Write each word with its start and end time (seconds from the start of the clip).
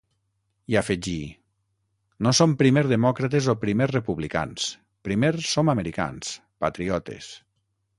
I 0.73 0.77
afegí: 0.79 1.17
No 2.27 2.33
som 2.39 2.57
primer 2.63 2.85
demòcrates 2.93 3.51
o 3.55 3.57
primer 3.67 3.91
republicans, 3.93 4.67
primer 5.11 5.35
som 5.55 5.75
americans, 5.79 6.37
patriotes. 6.67 7.35